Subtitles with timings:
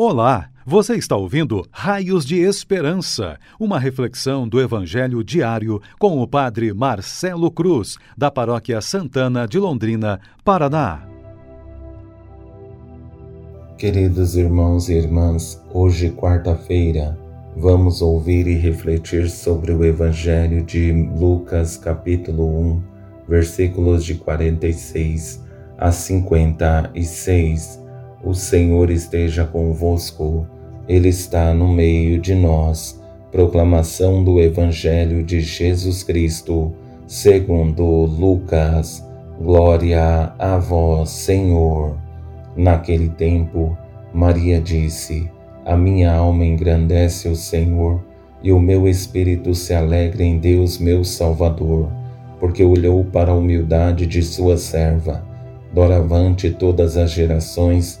[0.00, 6.72] Olá, você está ouvindo Raios de Esperança, uma reflexão do Evangelho diário com o Padre
[6.72, 11.02] Marcelo Cruz, da Paróquia Santana de Londrina, Paraná.
[13.76, 17.18] Queridos irmãos e irmãs, hoje, quarta-feira,
[17.56, 22.82] vamos ouvir e refletir sobre o Evangelho de Lucas, capítulo 1,
[23.28, 25.42] versículos de 46
[25.76, 27.77] a 56
[28.22, 30.46] o Senhor esteja convosco,
[30.88, 33.00] Ele está no meio de nós.
[33.30, 36.72] Proclamação do Evangelho de Jesus Cristo,
[37.06, 39.06] segundo Lucas.
[39.40, 41.96] Glória a vós, Senhor.
[42.56, 43.78] Naquele tempo,
[44.12, 45.30] Maria disse:
[45.64, 48.02] A minha alma engrandece o Senhor,
[48.42, 51.88] e o meu espírito se alegra em Deus, meu Salvador,
[52.40, 55.24] porque olhou para a humildade de sua serva.
[55.72, 58.00] Doravante todas as gerações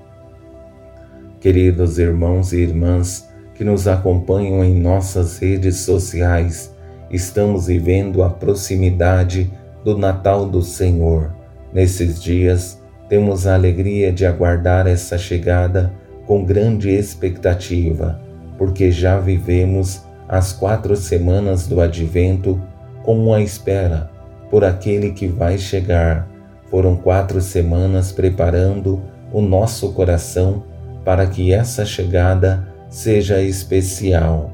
[1.41, 6.71] Queridos irmãos e irmãs que nos acompanham em nossas redes sociais,
[7.09, 9.51] estamos vivendo a proximidade
[9.83, 11.33] do Natal do Senhor.
[11.73, 12.79] Nesses dias,
[13.09, 15.91] temos a alegria de aguardar essa chegada
[16.27, 18.21] com grande expectativa,
[18.55, 22.61] porque já vivemos as quatro semanas do Advento
[23.01, 24.11] como a espera
[24.51, 26.29] por aquele que vai chegar.
[26.69, 29.01] Foram quatro semanas preparando
[29.33, 30.69] o nosso coração
[31.03, 34.51] para que essa chegada seja especial.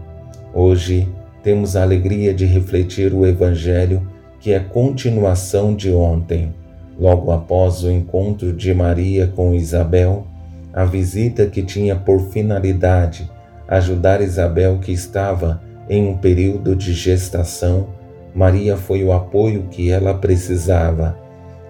[0.54, 1.08] Hoje
[1.44, 4.08] temos a alegria de refletir o Evangelho
[4.40, 6.54] que é continuação de ontem.
[7.00, 10.26] Logo após o encontro de Maria com Isabel,
[10.74, 13.30] a visita que tinha por finalidade
[13.68, 17.88] ajudar Isabel que estava em um período de gestação,
[18.34, 21.18] Maria foi o apoio que ela precisava.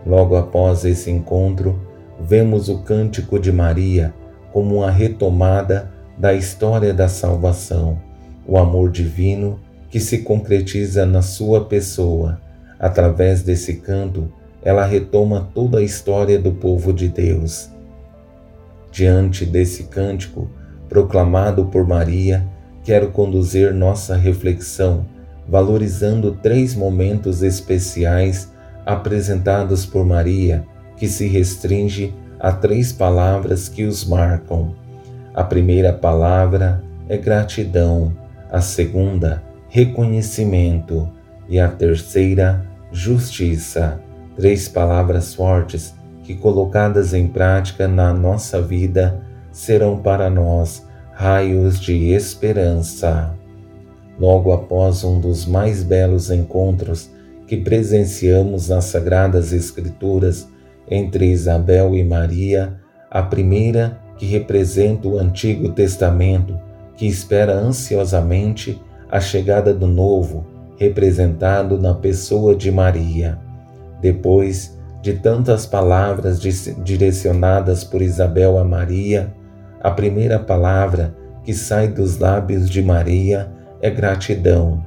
[0.06, 1.80] Logo após esse encontro,
[2.20, 4.14] vemos o cântico de Maria
[4.58, 8.02] como uma retomada da história da salvação,
[8.44, 12.42] o amor divino que se concretiza na sua pessoa.
[12.80, 17.70] Através desse canto, ela retoma toda a história do povo de Deus.
[18.92, 20.50] Diante desse cântico,
[20.90, 22.44] proclamado por Maria,
[22.84, 25.06] quero conduzir nossa reflexão,
[25.48, 28.52] valorizando três momentos especiais
[28.84, 30.66] apresentados por Maria,
[30.98, 34.74] que se restringe há três palavras que os marcam.
[35.34, 38.12] A primeira palavra é gratidão,
[38.52, 41.10] a segunda, reconhecimento
[41.48, 44.00] e a terceira, justiça.
[44.36, 45.94] Três palavras fortes
[46.24, 49.22] que, colocadas em prática na nossa vida,
[49.52, 53.34] serão para nós raios de esperança.
[54.20, 57.10] Logo após um dos mais belos encontros
[57.48, 60.48] que presenciamos nas Sagradas Escrituras,
[60.90, 62.76] entre Isabel e Maria,
[63.10, 66.60] a primeira que representa o Antigo Testamento,
[66.96, 70.46] que espera ansiosamente a chegada do Novo,
[70.78, 73.40] representado na pessoa de Maria.
[74.02, 79.34] Depois de tantas palavras direcionadas por Isabel a Maria,
[79.82, 83.50] a primeira palavra que sai dos lábios de Maria
[83.82, 84.84] é gratidão.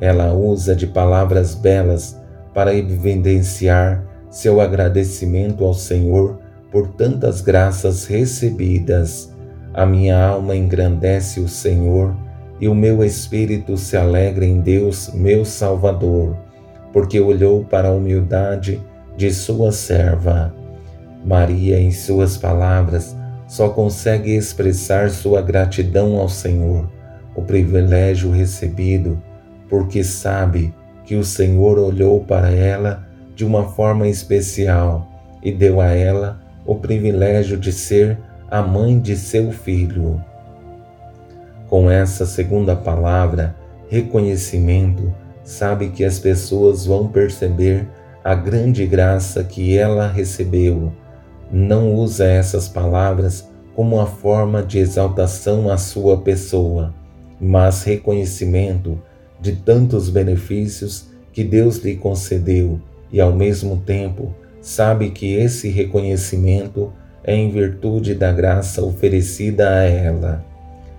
[0.00, 2.20] Ela usa de palavras belas
[2.52, 6.40] para evidenciar seu agradecimento ao Senhor
[6.72, 9.32] por tantas graças recebidas.
[9.72, 12.12] A minha alma engrandece o Senhor
[12.60, 16.36] e o meu espírito se alegra em Deus, meu Salvador,
[16.92, 18.82] porque olhou para a humildade
[19.16, 20.52] de sua serva.
[21.24, 23.16] Maria, em suas palavras,
[23.46, 26.90] só consegue expressar sua gratidão ao Senhor,
[27.36, 29.22] o privilégio recebido,
[29.68, 33.03] porque sabe que o Senhor olhou para ela
[33.34, 35.08] de uma forma especial
[35.42, 38.18] e deu a ela o privilégio de ser
[38.50, 40.22] a mãe de seu filho.
[41.68, 43.54] Com essa segunda palavra,
[43.88, 47.86] reconhecimento, sabe que as pessoas vão perceber
[48.22, 50.92] a grande graça que ela recebeu.
[51.52, 56.94] Não usa essas palavras como uma forma de exaltação à sua pessoa,
[57.40, 58.98] mas reconhecimento
[59.40, 62.80] de tantos benefícios que Deus lhe concedeu
[63.14, 69.84] e, ao mesmo tempo, sabe que esse reconhecimento é em virtude da graça oferecida a
[69.84, 70.44] ela.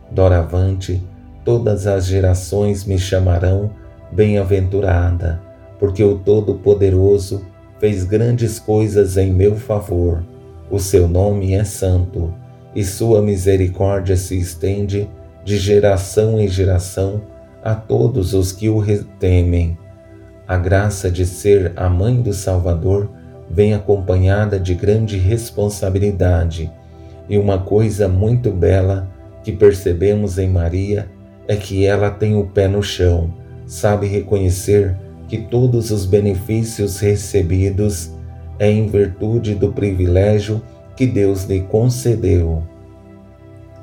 [0.10, 1.04] Doravante,
[1.44, 3.70] todas as gerações me chamarão
[4.14, 5.42] bem-aventurada,
[5.78, 7.46] porque o Todo-Poderoso
[7.82, 10.24] fez grandes coisas em meu favor.
[10.72, 12.34] O seu nome é santo,
[12.74, 15.10] e sua misericórdia se estende
[15.44, 17.22] de geração em geração
[17.62, 18.82] a todos os que o
[19.20, 19.78] temem.
[20.48, 23.10] A graça de ser a mãe do Salvador
[23.50, 26.72] vem acompanhada de grande responsabilidade,
[27.28, 29.08] e uma coisa muito bela
[29.44, 31.10] que percebemos em Maria
[31.48, 33.34] é que ela tem o pé no chão,
[33.66, 34.96] sabe reconhecer
[35.28, 38.12] que todos os benefícios recebidos
[38.60, 40.62] é em virtude do privilégio
[40.96, 42.62] que Deus lhe concedeu.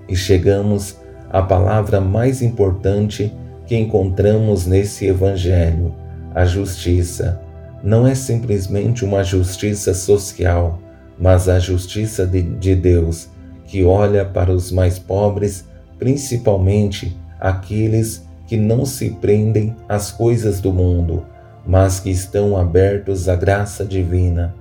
[0.09, 0.97] E chegamos
[1.29, 3.33] à palavra mais importante
[3.67, 5.95] que encontramos nesse Evangelho,
[6.35, 7.41] a justiça.
[7.83, 10.79] Não é simplesmente uma justiça social,
[11.19, 13.29] mas a justiça de, de Deus,
[13.67, 15.65] que olha para os mais pobres,
[15.99, 21.25] principalmente aqueles que não se prendem às coisas do mundo,
[21.67, 24.55] mas que estão abertos à graça divina,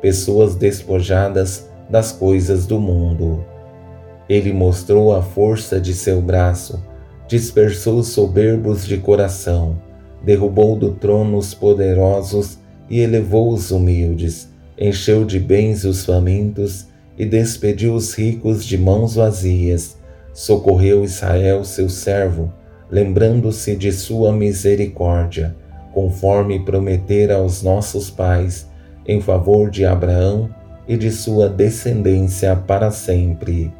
[0.00, 3.44] pessoas despojadas das coisas do mundo.
[4.28, 6.82] Ele mostrou a força de seu braço,
[7.26, 9.78] dispersou os soberbos de coração,
[10.22, 14.48] derrubou do trono os poderosos e elevou os humildes,
[14.78, 16.86] encheu de bens os famintos
[17.16, 19.96] e despediu os ricos de mãos vazias,
[20.32, 22.52] socorreu Israel, seu servo,
[22.90, 25.54] lembrando-se de sua misericórdia
[25.92, 28.68] conforme prometera aos nossos pais,
[29.06, 30.48] em favor de Abraão
[30.86, 33.72] e de sua descendência para sempre.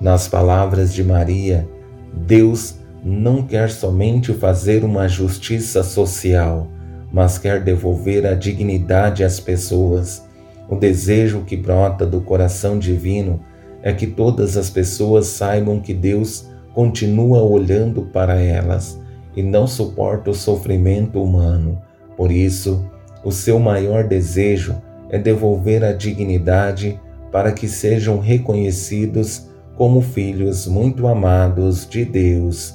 [0.00, 1.68] Nas palavras de Maria,
[2.14, 6.68] Deus não quer somente fazer uma justiça social,
[7.12, 10.24] mas quer devolver a dignidade às pessoas.
[10.68, 13.40] O desejo que brota do coração divino
[13.82, 19.00] é que todas as pessoas saibam que Deus continua olhando para elas
[19.36, 21.80] e não suporta o sofrimento humano.
[22.16, 22.84] Por isso,
[23.22, 24.74] o seu maior desejo
[25.08, 27.00] é devolver a dignidade
[27.30, 32.74] para que sejam reconhecidos como filhos muito amados de Deus.